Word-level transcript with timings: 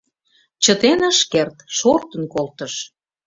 Чытен 0.63 0.99
ыш 1.09 1.19
керт, 1.31 1.55
шортын 1.77 2.23
колтыш. 2.33 2.73